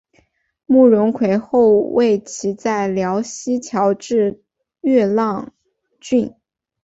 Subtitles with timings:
[0.65, 4.41] 慕容廆后为其在辽西侨置
[4.81, 5.53] 乐浪
[5.99, 6.33] 郡。